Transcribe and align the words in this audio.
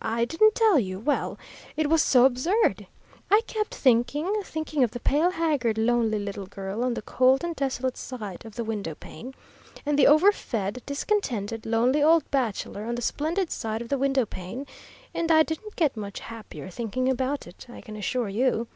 "I 0.00 0.24
didn't 0.24 0.54
tell 0.54 0.78
you. 0.78 1.00
Well, 1.00 1.36
it 1.76 1.90
was 1.90 2.00
so 2.00 2.26
absurd! 2.26 2.86
I 3.28 3.40
kept 3.48 3.74
thinking, 3.74 4.32
thinking 4.44 4.84
of 4.84 4.92
the 4.92 5.00
pale, 5.00 5.30
haggard, 5.32 5.78
lonely 5.78 6.20
little 6.20 6.46
girl 6.46 6.84
on 6.84 6.94
the 6.94 7.02
cold 7.02 7.42
and 7.42 7.56
desolate 7.56 7.96
side 7.96 8.44
of 8.46 8.54
the 8.54 8.62
window 8.62 8.94
pane, 8.94 9.34
and 9.84 9.98
the 9.98 10.06
over 10.06 10.30
fed, 10.30 10.80
discontented, 10.86 11.66
lonely 11.66 12.04
old 12.04 12.30
bachelor 12.30 12.84
on 12.84 12.94
the 12.94 13.02
splendid 13.02 13.50
side 13.50 13.82
of 13.82 13.88
the 13.88 13.98
window 13.98 14.24
pane, 14.24 14.64
and 15.12 15.32
I 15.32 15.42
didn't 15.42 15.74
get 15.74 15.96
much 15.96 16.20
happier 16.20 16.70
thinking 16.70 17.08
about 17.08 17.48
it, 17.48 17.66
I 17.68 17.80
can 17.80 17.96
assure 17.96 18.28
you. 18.28 18.68